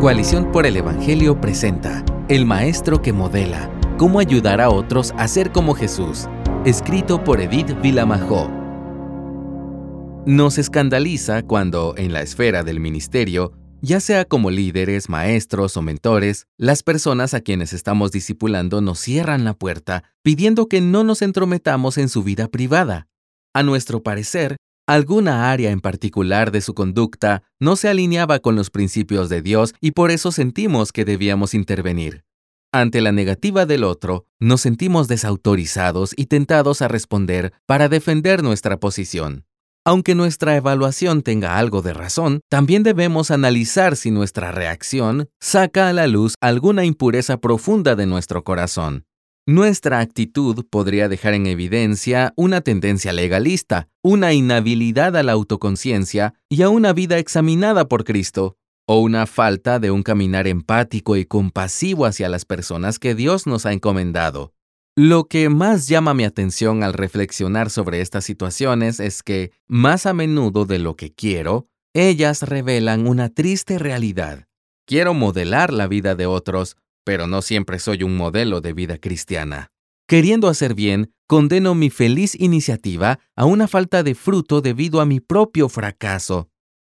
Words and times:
Coalición 0.00 0.50
por 0.50 0.64
el 0.64 0.78
Evangelio 0.78 1.38
presenta 1.42 2.02
El 2.30 2.46
Maestro 2.46 3.02
que 3.02 3.12
Modela, 3.12 3.70
cómo 3.98 4.18
ayudar 4.18 4.58
a 4.62 4.70
otros 4.70 5.12
a 5.18 5.28
ser 5.28 5.52
como 5.52 5.74
Jesús, 5.74 6.26
escrito 6.64 7.22
por 7.22 7.38
Edith 7.38 7.78
Vilamajó. 7.82 8.50
Nos 10.24 10.56
escandaliza 10.56 11.42
cuando, 11.42 11.92
en 11.98 12.14
la 12.14 12.22
esfera 12.22 12.62
del 12.62 12.80
ministerio, 12.80 13.52
ya 13.82 14.00
sea 14.00 14.24
como 14.24 14.50
líderes, 14.50 15.10
maestros 15.10 15.76
o 15.76 15.82
mentores, 15.82 16.46
las 16.56 16.82
personas 16.82 17.34
a 17.34 17.42
quienes 17.42 17.74
estamos 17.74 18.10
discipulando 18.10 18.80
nos 18.80 19.00
cierran 19.00 19.44
la 19.44 19.52
puerta 19.52 20.04
pidiendo 20.22 20.66
que 20.66 20.80
no 20.80 21.04
nos 21.04 21.20
entrometamos 21.20 21.98
en 21.98 22.08
su 22.08 22.22
vida 22.22 22.48
privada. 22.48 23.06
A 23.52 23.62
nuestro 23.62 24.02
parecer, 24.02 24.56
alguna 24.90 25.52
área 25.52 25.70
en 25.70 25.80
particular 25.80 26.50
de 26.50 26.60
su 26.60 26.74
conducta 26.74 27.44
no 27.60 27.76
se 27.76 27.88
alineaba 27.88 28.40
con 28.40 28.56
los 28.56 28.70
principios 28.70 29.28
de 29.28 29.40
Dios 29.40 29.72
y 29.80 29.92
por 29.92 30.10
eso 30.10 30.32
sentimos 30.32 30.90
que 30.90 31.04
debíamos 31.04 31.54
intervenir. 31.54 32.24
Ante 32.72 33.00
la 33.00 33.12
negativa 33.12 33.66
del 33.66 33.84
otro, 33.84 34.26
nos 34.40 34.62
sentimos 34.62 35.06
desautorizados 35.06 36.12
y 36.16 36.26
tentados 36.26 36.82
a 36.82 36.88
responder 36.88 37.52
para 37.66 37.88
defender 37.88 38.42
nuestra 38.42 38.78
posición. 38.80 39.44
Aunque 39.84 40.16
nuestra 40.16 40.56
evaluación 40.56 41.22
tenga 41.22 41.56
algo 41.56 41.82
de 41.82 41.94
razón, 41.94 42.40
también 42.48 42.82
debemos 42.82 43.30
analizar 43.30 43.94
si 43.94 44.10
nuestra 44.10 44.50
reacción 44.50 45.28
saca 45.40 45.88
a 45.88 45.92
la 45.92 46.08
luz 46.08 46.34
alguna 46.40 46.84
impureza 46.84 47.36
profunda 47.38 47.94
de 47.94 48.06
nuestro 48.06 48.42
corazón. 48.42 49.04
Nuestra 49.46 50.00
actitud 50.00 50.64
podría 50.68 51.08
dejar 51.08 51.34
en 51.34 51.46
evidencia 51.46 52.32
una 52.36 52.60
tendencia 52.60 53.12
legalista, 53.12 53.88
una 54.02 54.32
inhabilidad 54.32 55.16
a 55.16 55.22
la 55.22 55.32
autoconciencia 55.32 56.34
y 56.48 56.62
a 56.62 56.68
una 56.68 56.92
vida 56.92 57.18
examinada 57.18 57.88
por 57.88 58.04
Cristo, 58.04 58.56
o 58.86 59.00
una 59.00 59.26
falta 59.26 59.78
de 59.78 59.90
un 59.90 60.02
caminar 60.02 60.46
empático 60.46 61.16
y 61.16 61.24
compasivo 61.24 62.06
hacia 62.06 62.28
las 62.28 62.44
personas 62.44 62.98
que 62.98 63.14
Dios 63.14 63.46
nos 63.46 63.64
ha 63.64 63.72
encomendado. 63.72 64.52
Lo 64.96 65.28
que 65.28 65.48
más 65.48 65.88
llama 65.88 66.12
mi 66.12 66.24
atención 66.24 66.82
al 66.82 66.92
reflexionar 66.92 67.70
sobre 67.70 68.02
estas 68.02 68.24
situaciones 68.24 69.00
es 69.00 69.22
que, 69.22 69.52
más 69.66 70.06
a 70.06 70.12
menudo 70.12 70.66
de 70.66 70.78
lo 70.78 70.96
que 70.96 71.12
quiero, 71.12 71.68
ellas 71.94 72.42
revelan 72.42 73.06
una 73.06 73.30
triste 73.30 73.78
realidad. 73.78 74.46
Quiero 74.86 75.14
modelar 75.14 75.72
la 75.72 75.86
vida 75.86 76.16
de 76.16 76.26
otros, 76.26 76.76
pero 77.04 77.26
no 77.26 77.42
siempre 77.42 77.78
soy 77.78 78.02
un 78.02 78.16
modelo 78.16 78.60
de 78.60 78.72
vida 78.72 78.98
cristiana. 78.98 79.68
Queriendo 80.06 80.48
hacer 80.48 80.74
bien, 80.74 81.12
condeno 81.26 81.74
mi 81.74 81.90
feliz 81.90 82.34
iniciativa 82.34 83.20
a 83.36 83.44
una 83.44 83.68
falta 83.68 84.02
de 84.02 84.14
fruto 84.14 84.60
debido 84.60 85.00
a 85.00 85.06
mi 85.06 85.20
propio 85.20 85.68
fracaso. 85.68 86.48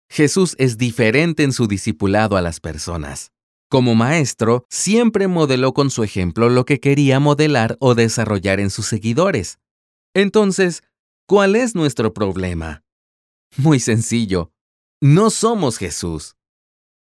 Jesús 0.10 0.56
es 0.60 0.78
diferente 0.78 1.44
en 1.44 1.52
su 1.52 1.68
discipulado 1.68 2.38
a 2.38 2.42
las 2.42 2.60
personas. 2.60 3.32
Como 3.70 3.96
maestro, 3.96 4.66
siempre 4.70 5.28
modeló 5.28 5.74
con 5.74 5.90
su 5.90 6.04
ejemplo 6.04 6.50
lo 6.50 6.64
que 6.64 6.80
quería 6.80 7.20
modelar 7.20 7.76
o 7.82 7.96
desarrollar 7.96 8.62
en 8.62 8.70
sus 8.70 8.86
seguidores. 8.86 9.60
Entonces, 10.14 10.84
¿cuál 11.28 11.56
es 11.56 11.76
nuestro 11.76 12.14
problema? 12.14 12.84
Muy 13.58 13.80
sencillo, 13.82 14.52
no 15.02 15.30
somos 15.30 15.78
Jesús. 15.78 16.37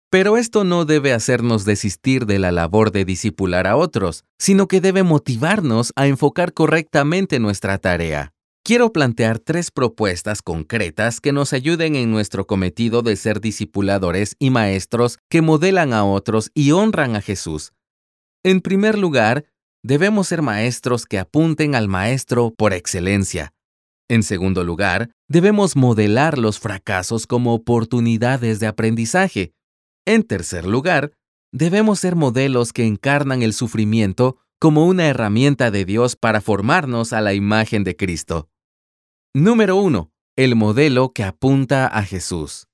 Pero 0.09 0.38
esto 0.38 0.63
no 0.63 0.86
debe 0.86 1.11
hacernos 1.11 1.66
desistir 1.66 2.25
de 2.25 2.39
la 2.39 2.53
labor 2.53 2.91
de 2.91 3.03
discipular 3.03 3.67
a 3.67 3.75
otros, 3.75 4.23
sino 4.39 4.69
que 4.69 4.80
debe 4.80 5.03
motivarnos 5.03 5.91
a 5.97 6.08
enfocar 6.08 6.53
correctamente 6.53 7.39
nuestra 7.39 7.77
tarea. 7.77 8.31
Quiero 8.63 8.94
plantear 8.94 9.39
tres 9.39 9.69
propuestas 9.69 10.41
concretas 10.41 11.19
que 11.19 11.33
nos 11.33 11.52
ayuden 11.52 11.95
en 11.95 12.11
nuestro 12.11 12.47
cometido 12.47 13.02
de 13.02 13.17
ser 13.17 13.41
discipuladores 13.41 14.35
y 14.39 14.50
maestros 14.50 15.19
que 15.30 15.41
modelan 15.41 15.94
a 15.94 16.05
otros 16.05 16.52
y 16.53 16.72
honran 16.72 17.16
a 17.17 17.22
Jesús. 17.22 17.73
En 18.44 18.61
primer 18.61 18.97
lugar, 18.97 19.45
debemos 19.83 20.28
ser 20.28 20.41
maestros 20.41 21.05
que 21.05 21.19
apunten 21.19 21.75
al 21.75 21.89
maestro 21.89 22.53
por 22.58 22.73
excelencia. 22.73 23.53
En 24.09 24.23
segundo 24.23 24.63
lugar, 24.63 25.12
debemos 25.28 25.75
modelar 25.75 26.38
los 26.38 26.59
fracasos 26.59 27.28
como 27.28 27.53
oportunidades 27.53 28.62
de 28.62 28.67
aprendizaje. 28.67 29.51
En 30.07 30.23
tercer 30.23 30.66
lugar, 30.66 31.12
debemos 31.51 32.00
ser 32.00 32.16
modelos 32.16 32.72
que 32.72 32.85
encarnan 32.85 33.41
el 33.41 33.51
sufrimiento 33.51 34.38
como 34.57 34.85
una 34.85 35.06
herramienta 35.07 35.69
de 35.69 35.84
Dios 35.84 36.16
para 36.16 36.40
formarnos 36.40 37.12
a 37.12 37.19
la 37.19 37.34
imagen 37.34 37.84
de 37.84 37.97
Cristo. 37.97 38.50
Número 39.34 39.75
1. 39.75 40.09
El 40.38 40.56
modelo 40.56 41.12
que 41.12 41.25
apunta 41.25 41.88
a 41.88 42.03
Jesús. 42.03 42.69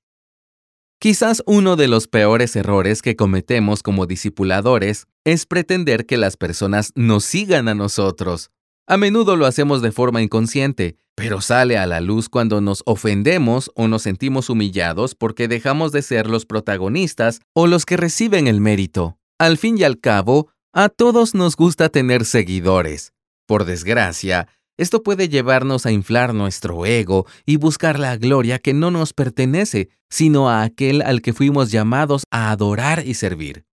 Quizás 1.00 1.42
uno 1.44 1.74
de 1.74 1.88
los 1.88 2.06
peores 2.06 2.54
errores 2.54 3.02
que 3.02 3.16
cometemos 3.16 3.82
como 3.82 4.06
discipuladores 4.06 5.08
es 5.24 5.44
pretender 5.44 6.06
que 6.06 6.16
las 6.16 6.36
personas 6.36 6.92
nos 6.94 7.24
sigan 7.24 7.66
a 7.66 7.74
nosotros. 7.74 8.52
A 8.86 8.98
menudo 8.98 9.36
lo 9.36 9.46
hacemos 9.46 9.80
de 9.80 9.92
forma 9.92 10.20
inconsciente, 10.20 10.98
pero 11.14 11.40
sale 11.40 11.78
a 11.78 11.86
la 11.86 12.02
luz 12.02 12.28
cuando 12.28 12.60
nos 12.60 12.82
ofendemos 12.84 13.70
o 13.74 13.88
nos 13.88 14.02
sentimos 14.02 14.50
humillados 14.50 15.14
porque 15.14 15.48
dejamos 15.48 15.90
de 15.90 16.02
ser 16.02 16.28
los 16.28 16.44
protagonistas 16.44 17.40
o 17.54 17.66
los 17.66 17.86
que 17.86 17.96
reciben 17.96 18.46
el 18.46 18.60
mérito. 18.60 19.16
Al 19.38 19.56
fin 19.56 19.78
y 19.78 19.84
al 19.84 20.00
cabo, 20.00 20.50
a 20.74 20.90
todos 20.90 21.34
nos 21.34 21.56
gusta 21.56 21.88
tener 21.88 22.26
seguidores. 22.26 23.14
Por 23.46 23.64
desgracia, 23.64 24.48
esto 24.76 25.02
puede 25.02 25.30
llevarnos 25.30 25.86
a 25.86 25.92
inflar 25.92 26.34
nuestro 26.34 26.84
ego 26.84 27.26
y 27.46 27.56
buscar 27.56 27.98
la 27.98 28.18
gloria 28.18 28.58
que 28.58 28.74
no 28.74 28.90
nos 28.90 29.14
pertenece, 29.14 29.88
sino 30.10 30.50
a 30.50 30.62
aquel 30.62 31.00
al 31.00 31.22
que 31.22 31.32
fuimos 31.32 31.70
llamados 31.70 32.24
a 32.30 32.50
adorar 32.50 33.06
y 33.06 33.14
servir. 33.14 33.64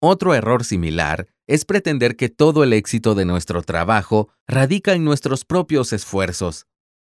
Otro 0.00 0.34
error 0.34 0.64
similar 0.64 1.26
es 1.50 1.64
pretender 1.64 2.14
que 2.14 2.28
todo 2.28 2.62
el 2.62 2.72
éxito 2.72 3.16
de 3.16 3.24
nuestro 3.24 3.62
trabajo 3.62 4.28
radica 4.46 4.92
en 4.92 5.04
nuestros 5.04 5.44
propios 5.44 5.92
esfuerzos. 5.92 6.66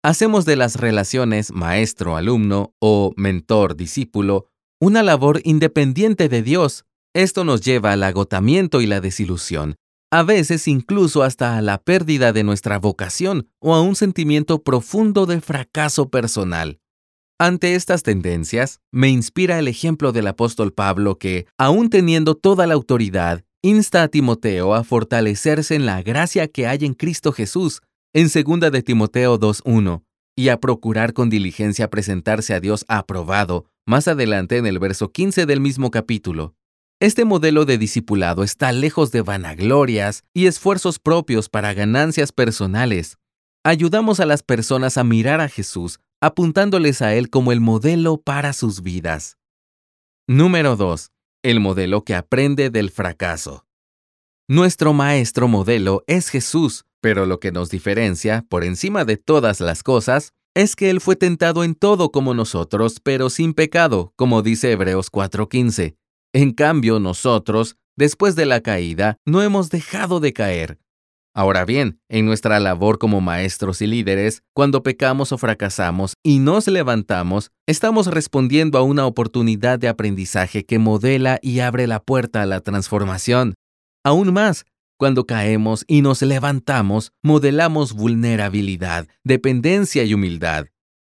Hacemos 0.03 0.47
de 0.47 0.57
las 0.57 0.77
relaciones 0.77 1.53
maestro-alumno 1.53 2.75
o 2.79 3.13
mentor-discípulo 3.19 4.47
una 4.81 5.03
labor 5.03 5.43
independiente 5.45 6.31
de 6.31 6.43
Dios. 6.43 6.87
Esto 7.13 7.45
nos 7.45 7.61
lleva 7.61 7.93
al 7.93 8.03
agotamiento 8.05 8.81
y 8.81 8.87
la 8.87 9.03
desilusión, 9.03 9.77
a 10.11 10.23
veces 10.23 10.67
incluso 10.67 11.23
hasta 11.23 11.59
a 11.59 11.61
la 11.61 11.77
pérdida 11.77 12.33
de 12.33 12.43
nuestra 12.43 12.79
vocación 12.79 13.51
o 13.61 13.75
a 13.75 13.83
un 13.83 13.97
sentimiento 13.97 14.63
profundo 14.63 15.27
de 15.27 15.43
fracaso 15.43 16.09
personal. 16.09 16.81
Ante 17.39 17.75
estas 17.75 18.03
tendencias, 18.03 18.81
me 18.91 19.11
inspira 19.11 19.59
el 19.59 19.69
ejemplo 19.69 20.11
del 20.11 20.27
apóstol 20.27 20.73
Pablo 20.73 21.19
que, 21.19 21.47
aun 21.59 21.91
teniendo 21.91 22.35
toda 22.35 22.67
la 22.67 22.73
autoridad, 22.73 23.45
insta 23.65 24.03
a 24.03 24.09
Timoteo 24.09 24.75
a 24.75 24.83
fortalecerse 24.83 25.77
en 25.77 25.87
la 25.87 26.03
gracia 26.03 26.49
que 26.49 26.67
hay 26.67 26.85
en 26.85 26.95
Cristo 26.95 27.31
Jesús, 27.33 27.81
en 28.13 28.25
2 28.25 28.73
de 28.73 28.83
Timoteo 28.83 29.39
2.1, 29.39 30.03
y 30.37 30.49
a 30.49 30.59
procurar 30.59 31.13
con 31.13 31.31
diligencia 31.31 31.89
presentarse 31.89 32.55
a 32.55 32.61
Dios 32.61 32.85
aprobado, 32.89 33.67
más 33.87 34.09
adelante 34.09 34.57
en 34.57 34.67
el 34.67 34.81
verso 34.81 35.13
15 35.13 35.47
del 35.47 35.61
mismo 35.61 35.93
capítulo. 35.93 36.57
Este 37.01 37.25
modelo 37.25 37.65
de 37.65 37.79
discipulado 37.79 38.43
está 38.43 38.73
lejos 38.73 39.13
de 39.13 39.23
vanaglorias 39.23 40.25
y 40.35 40.47
esfuerzos 40.47 40.99
propios 40.99 41.49
para 41.49 41.73
ganancias 41.73 42.33
personales. 42.33 43.19
Ayudamos 43.65 44.19
a 44.19 44.27
las 44.27 44.43
personas 44.43 44.99
a 44.99 45.05
mirar 45.05 45.41
a 45.41 45.49
Jesús, 45.49 46.01
apuntándoles 46.21 47.01
a 47.01 47.15
Él 47.15 47.31
como 47.31 47.53
el 47.53 47.61
modelo 47.61 48.17
para 48.17 48.53
sus 48.55 48.83
vidas. 48.83 49.37
Número 50.27 50.75
2 50.75 51.13
el 51.43 51.61
modelo 51.61 52.05
que 52.05 52.15
aprende 52.15 52.71
del 52.71 52.91
fracaso. 52.91 53.67
Nuestro 54.49 54.93
maestro 54.93 55.49
modelo 55.49 56.05
es 56.07 56.29
Jesús, 56.29 56.85
pero 57.01 57.27
lo 57.27 57.41
que 57.41 57.53
nos 57.53 57.71
diferencia, 57.71 58.45
por 58.49 58.65
encima 58.65 59.05
de 59.05 59.17
todas 59.17 59.61
las 59.61 59.83
cosas, 59.83 60.33
es 60.55 60.77
que 60.77 60.91
Él 60.91 61.01
fue 61.01 61.17
tentado 61.17 61.65
en 61.65 61.75
todo 61.75 62.13
como 62.13 62.35
nosotros, 62.35 63.01
pero 63.03 63.31
sin 63.31 63.55
pecado, 63.55 64.13
como 64.17 64.43
dice 64.43 64.73
Hebreos 64.73 65.11
4:15. 65.11 65.97
En 66.33 66.53
cambio, 66.53 67.01
nosotros, 67.01 67.77
después 67.97 68.37
de 68.37 68.47
la 68.47 68.61
caída, 68.61 69.17
no 69.27 69.43
hemos 69.43 69.71
dejado 69.71 70.21
de 70.21 70.33
caer, 70.33 70.79
Ahora 71.35 71.65
bien, 71.65 71.99
en 72.11 72.27
nuestra 72.27 72.61
labor 72.61 72.99
como 72.99 73.23
maestros 73.23 73.81
y 73.81 73.87
líderes, 73.87 74.43
cuando 74.55 74.83
pecamos 74.83 75.33
o 75.33 75.39
fracasamos 75.39 76.15
y 76.23 76.41
nos 76.41 76.69
levantamos, 76.69 77.51
estamos 77.67 78.09
respondiendo 78.09 78.77
a 78.77 78.83
una 78.83 79.07
oportunidad 79.07 79.79
de 79.79 79.89
aprendizaje 79.89 80.67
que 80.67 80.79
modela 80.79 81.39
y 81.41 81.61
abre 81.61 81.87
la 81.87 82.01
puerta 82.01 82.43
a 82.43 82.47
la 82.47 82.61
transformación. 82.61 83.55
Aún 84.05 84.35
más, 84.35 84.67
cuando 84.99 85.25
caemos 85.25 85.85
y 85.89 86.03
nos 86.03 86.21
levantamos, 86.21 87.13
modelamos 87.23 87.95
vulnerabilidad, 87.95 89.09
dependencia 89.25 90.05
y 90.05 90.13
humildad. 90.13 90.67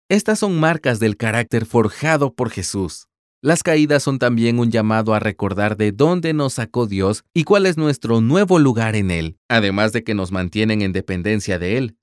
Estas 0.08 0.38
son 0.38 0.60
marcas 0.60 1.00
del 1.00 1.17
carácter 1.17 1.67
forjado 1.67 2.34
por 2.34 2.50
Jesús. 2.50 3.08
Las 3.44 3.62
caídas 3.62 4.02
son 4.02 4.19
también 4.19 4.58
un 4.58 4.70
llamado 4.70 5.12
a 5.12 5.20
recordar 5.20 5.76
de 5.76 5.93
dónde 5.93 6.32
nos 6.32 6.55
sacó 6.55 6.87
Dios 6.87 7.25
y 7.35 7.44
cuál 7.44 7.67
es 7.67 7.76
nuestro 7.76 8.23
nuevo 8.23 8.58
lugar 8.58 8.96
en 8.96 9.11
Él, 9.11 9.37
además 9.50 9.93
de 9.93 10.02
que 10.02 10.14
nos 10.14 10.32
mantienen 10.32 10.81
en 10.81 10.93
dependencia 10.93 11.58
de 11.58 11.76
Él. 11.76 11.99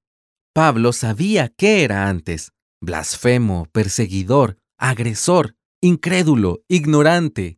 Pablo 0.53 0.93
sabía 0.93 1.49
qué 1.49 1.83
era 1.83 2.09
antes, 2.09 2.51
blasfemo, 2.79 3.67
perseguidor, 3.71 4.57
agresor, 4.77 5.55
incrédulo, 5.81 6.61
ignorante. 6.67 7.57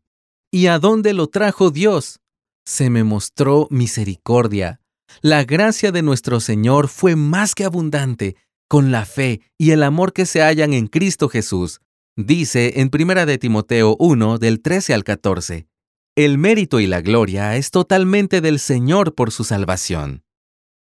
¿Y 0.50 0.68
a 0.68 0.80
dónde 0.80 1.12
lo 1.12 1.28
trajo 1.28 1.70
Dios? 1.70 2.22
Se 2.66 2.90
me 2.90 3.04
mostró 3.04 3.68
misericordia. 3.70 4.80
La 5.22 5.44
gracia 5.44 5.92
de 5.92 6.04
nuestro 6.04 6.40
Señor 6.40 6.88
fue 6.88 7.18
más 7.18 7.54
que 7.54 7.66
abundante 7.66 8.38
con 8.70 8.94
la 8.94 9.04
fe 9.06 9.42
y 9.58 9.72
el 9.72 9.84
amor 9.84 10.14
que 10.14 10.26
se 10.26 10.42
hallan 10.42 10.72
en 10.72 10.88
Cristo 10.88 11.28
Jesús. 11.28 11.82
Dice 12.16 12.80
en 12.80 12.92
1 12.94 13.26
de 13.26 13.40
Timoteo 13.40 13.96
1 13.98 14.38
del 14.38 14.62
13 14.62 14.94
al 14.94 15.04
14. 15.04 15.68
El 16.16 16.38
mérito 16.38 16.80
y 16.80 16.86
la 16.86 17.02
gloria 17.02 17.58
es 17.58 17.72
totalmente 17.72 18.40
del 18.40 18.60
Señor 18.60 19.16
por 19.16 19.32
su 19.32 19.44
salvación. 19.44 20.24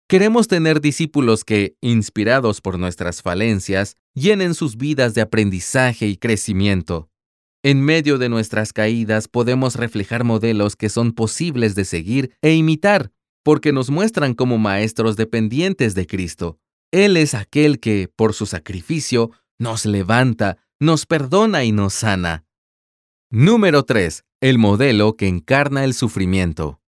Queremos 0.08 0.48
tener 0.48 0.82
discípulos 0.82 1.44
que, 1.44 1.78
inspirados 1.82 2.62
por 2.62 2.78
nuestras 2.78 3.24
falencias, 3.24 3.98
llenen 4.14 4.54
sus 4.54 4.78
vidas 4.78 5.16
de 5.16 5.22
aprendizaje 5.22 6.06
y 6.06 6.18
crecimiento. 6.18 7.10
En 7.64 7.82
medio 7.82 8.20
de 8.20 8.30
nuestras 8.30 8.72
caídas 8.72 9.28
podemos 9.28 9.78
reflejar 9.78 10.26
modelos 10.26 10.76
que 10.76 10.90
son 10.90 11.12
posibles 11.12 11.74
de 11.74 11.86
seguir 11.86 12.36
e 12.44 12.54
imitar, 12.54 13.12
porque 13.44 13.74
nos 13.74 13.90
muestran 13.90 14.36
como 14.36 14.60
maestros 14.60 15.16
dependientes 15.16 15.96
de 15.96 16.06
Cristo. 16.06 16.60
Él 16.92 17.18
es 17.18 17.34
aquel 17.34 17.80
que, 17.80 18.12
por 18.16 18.36
su 18.36 18.46
sacrificio, 18.46 19.32
nos 19.58 19.88
levanta, 19.88 20.58
nos 20.80 21.06
perdona 21.06 21.64
y 21.64 21.72
nos 21.72 21.94
sana. 21.94 22.46
Número 23.30 23.84
3. 23.84 24.24
El 24.42 24.58
modelo 24.58 25.16
que 25.16 25.28
encarna 25.28 25.84
el 25.84 25.94
sufrimiento. 25.94 26.82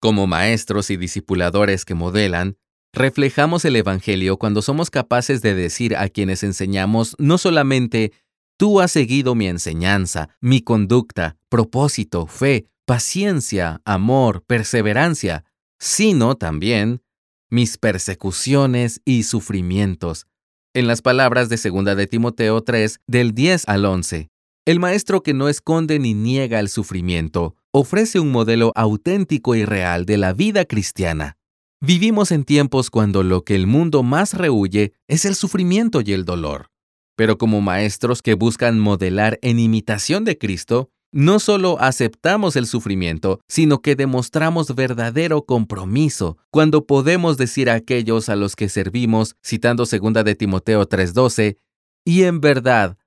Como 0.00 0.26
maestros 0.26 0.90
y 0.90 0.96
discipuladores 0.96 1.84
que 1.84 1.94
modelan, 1.94 2.58
reflejamos 2.92 3.64
el 3.64 3.76
Evangelio 3.76 4.38
cuando 4.38 4.62
somos 4.62 4.90
capaces 4.90 5.40
de 5.42 5.54
decir 5.54 5.96
a 5.96 6.08
quienes 6.08 6.42
enseñamos 6.42 7.16
no 7.18 7.38
solamente 7.38 8.12
Tú 8.56 8.80
has 8.80 8.92
seguido 8.92 9.34
mi 9.34 9.48
enseñanza, 9.48 10.28
mi 10.40 10.60
conducta, 10.60 11.36
propósito, 11.48 12.26
fe, 12.26 12.66
paciencia, 12.86 13.80
amor, 13.84 14.44
perseverancia, 14.46 15.44
sino 15.80 16.36
también 16.36 17.02
mis 17.50 17.78
persecuciones 17.78 19.00
y 19.04 19.24
sufrimientos. 19.24 20.26
En 20.76 20.88
las 20.88 21.02
palabras 21.02 21.48
de 21.48 21.56
2 21.56 21.96
de 21.96 22.08
Timoteo 22.08 22.60
3, 22.60 22.98
del 23.06 23.32
10 23.32 23.68
al 23.68 23.84
11, 23.84 24.28
el 24.66 24.80
maestro 24.80 25.22
que 25.22 25.32
no 25.32 25.48
esconde 25.48 26.00
ni 26.00 26.14
niega 26.14 26.58
el 26.58 26.68
sufrimiento, 26.68 27.54
ofrece 27.70 28.18
un 28.18 28.32
modelo 28.32 28.72
auténtico 28.74 29.54
y 29.54 29.64
real 29.64 30.04
de 30.04 30.16
la 30.16 30.32
vida 30.32 30.64
cristiana. 30.64 31.36
Vivimos 31.80 32.32
en 32.32 32.42
tiempos 32.42 32.90
cuando 32.90 33.22
lo 33.22 33.44
que 33.44 33.54
el 33.54 33.68
mundo 33.68 34.02
más 34.02 34.34
rehuye 34.34 34.94
es 35.06 35.24
el 35.24 35.36
sufrimiento 35.36 36.00
y 36.04 36.12
el 36.12 36.24
dolor. 36.24 36.72
Pero 37.14 37.38
como 37.38 37.60
maestros 37.60 38.20
que 38.20 38.34
buscan 38.34 38.80
modelar 38.80 39.38
en 39.42 39.60
imitación 39.60 40.24
de 40.24 40.38
Cristo, 40.38 40.90
no 41.14 41.38
solo 41.38 41.80
aceptamos 41.80 42.56
el 42.56 42.66
sufrimiento, 42.66 43.40
sino 43.46 43.80
que 43.80 43.94
demostramos 43.94 44.74
verdadero 44.74 45.44
compromiso 45.44 46.38
cuando 46.50 46.86
podemos 46.88 47.36
decir 47.36 47.70
a 47.70 47.74
aquellos 47.74 48.28
a 48.28 48.34
los 48.34 48.56
que 48.56 48.68
servimos, 48.68 49.36
citando 49.40 49.84
2 49.84 50.24
de 50.24 50.34
Timoteo 50.34 50.88
3:12, 50.88 51.56
y 52.04 52.24
en 52.24 52.40
verdad, 52.40 52.98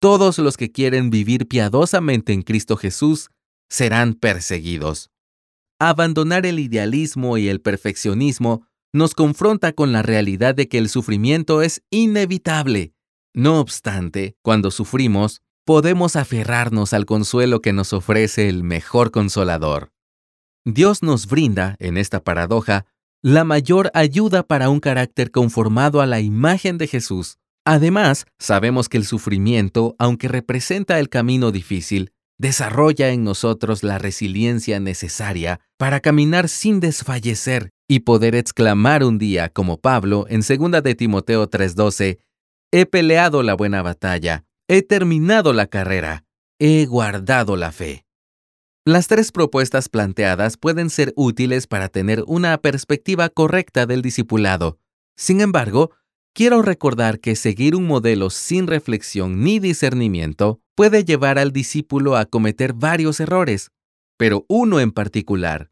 todos 0.00 0.38
los 0.38 0.56
que 0.56 0.70
quieren 0.70 1.10
vivir 1.10 1.48
piadosamente 1.48 2.32
en 2.32 2.42
Cristo 2.42 2.76
Jesús 2.76 3.30
serán 3.68 4.14
perseguidos. 4.14 5.10
Abandonar 5.80 6.46
el 6.46 6.60
idealismo 6.60 7.36
y 7.36 7.48
el 7.48 7.60
perfeccionismo 7.60 8.64
nos 8.92 9.14
confronta 9.14 9.72
con 9.72 9.90
la 9.90 10.02
realidad 10.02 10.54
de 10.54 10.68
que 10.68 10.78
el 10.78 10.88
sufrimiento 10.88 11.62
es 11.62 11.82
inevitable. 11.90 12.94
No 13.34 13.58
obstante, 13.58 14.36
cuando 14.40 14.70
sufrimos, 14.70 15.42
podemos 15.66 16.14
aferrarnos 16.14 16.92
al 16.92 17.06
consuelo 17.06 17.60
que 17.60 17.72
nos 17.72 17.92
ofrece 17.92 18.48
el 18.48 18.62
mejor 18.62 19.10
consolador. 19.10 19.90
Dios 20.64 21.02
nos 21.02 21.26
brinda, 21.26 21.74
en 21.80 21.96
esta 21.96 22.22
paradoja, 22.22 22.86
la 23.20 23.42
mayor 23.42 23.90
ayuda 23.92 24.44
para 24.44 24.70
un 24.70 24.78
carácter 24.78 25.32
conformado 25.32 26.00
a 26.00 26.06
la 26.06 26.20
imagen 26.20 26.78
de 26.78 26.86
Jesús. 26.86 27.38
Además, 27.64 28.26
sabemos 28.38 28.88
que 28.88 28.96
el 28.96 29.04
sufrimiento, 29.04 29.96
aunque 29.98 30.28
representa 30.28 31.00
el 31.00 31.08
camino 31.08 31.50
difícil, 31.50 32.12
desarrolla 32.38 33.08
en 33.08 33.24
nosotros 33.24 33.82
la 33.82 33.98
resiliencia 33.98 34.78
necesaria 34.78 35.58
para 35.78 35.98
caminar 35.98 36.48
sin 36.48 36.78
desfallecer 36.78 37.70
y 37.88 38.00
poder 38.00 38.36
exclamar 38.36 39.02
un 39.02 39.18
día, 39.18 39.48
como 39.48 39.80
Pablo 39.80 40.26
en 40.28 40.42
2 40.42 40.82
de 40.84 40.94
Timoteo 40.94 41.50
3:12, 41.50 42.20
He 42.70 42.86
peleado 42.86 43.42
la 43.42 43.54
buena 43.54 43.82
batalla, 43.82 44.44
he 44.68 44.82
terminado 44.82 45.52
la 45.52 45.66
carrera, 45.66 46.24
he 46.58 46.86
guardado 46.86 47.56
la 47.56 47.72
fe. 47.72 48.04
Las 48.84 49.08
tres 49.08 49.32
propuestas 49.32 49.88
planteadas 49.88 50.56
pueden 50.56 50.90
ser 50.90 51.12
útiles 51.16 51.66
para 51.66 51.88
tener 51.88 52.22
una 52.26 52.56
perspectiva 52.58 53.28
correcta 53.28 53.86
del 53.86 54.02
discipulado. 54.02 54.78
Sin 55.16 55.40
embargo, 55.40 55.90
Quiero 56.36 56.60
recordar 56.60 57.18
que 57.18 57.34
seguir 57.34 57.74
un 57.74 57.86
modelo 57.86 58.28
sin 58.28 58.66
reflexión 58.66 59.42
ni 59.42 59.58
discernimiento 59.58 60.60
puede 60.74 61.02
llevar 61.02 61.38
al 61.38 61.50
discípulo 61.50 62.14
a 62.14 62.26
cometer 62.26 62.74
varios 62.74 63.20
errores, 63.20 63.70
pero 64.18 64.44
uno 64.46 64.78
en 64.78 64.92
particular, 64.92 65.70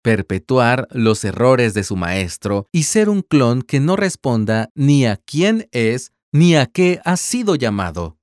perpetuar 0.00 0.88
los 0.90 1.22
errores 1.22 1.74
de 1.74 1.84
su 1.84 1.96
maestro 1.96 2.66
y 2.72 2.84
ser 2.84 3.10
un 3.10 3.20
clon 3.20 3.60
que 3.60 3.78
no 3.78 3.94
responda 3.94 4.70
ni 4.74 5.04
a 5.04 5.18
quién 5.18 5.68
es 5.70 6.12
ni 6.32 6.56
a 6.56 6.64
qué 6.64 6.98
ha 7.04 7.18
sido 7.18 7.54
llamado. 7.54 8.15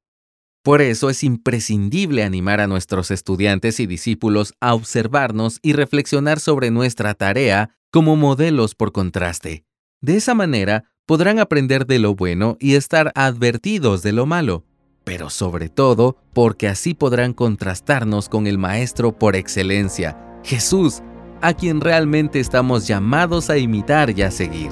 Por 0.63 0.81
eso 0.81 1.09
es 1.09 1.25
imprescindible 1.25 2.23
animar 2.23 2.61
a 2.61 2.67
nuestros 2.67 3.11
estudiantes 3.11 3.81
y 3.81 3.85
discípulos 3.85 4.53
a 4.61 4.73
observarnos 4.73 5.59
y 5.61 5.73
reflexionar 5.73 6.39
sobre 6.39 6.71
nuestra 6.71 7.13
tarea 7.15 7.75
como 7.91 8.15
modelos 8.15 8.73
por 8.73 8.93
contraste. 8.93 9.65
De 9.99 10.15
esa 10.15 10.33
manera, 10.33 10.85
podrán 11.05 11.39
aprender 11.39 11.85
de 11.85 11.99
lo 11.99 12.15
bueno 12.15 12.55
y 12.61 12.75
estar 12.75 13.11
advertidos 13.13 14.03
de 14.03 14.13
lo 14.13 14.25
malo, 14.25 14.63
pero 15.03 15.29
sobre 15.29 15.67
todo 15.67 16.17
porque 16.33 16.69
así 16.69 16.93
podrán 16.93 17.33
contrastarnos 17.33 18.29
con 18.29 18.47
el 18.47 18.57
Maestro 18.57 19.19
por 19.19 19.35
excelencia, 19.35 20.17
Jesús, 20.45 21.01
a 21.41 21.53
quien 21.53 21.81
realmente 21.81 22.39
estamos 22.39 22.87
llamados 22.87 23.49
a 23.49 23.57
imitar 23.57 24.17
y 24.17 24.21
a 24.21 24.31
seguir. 24.31 24.71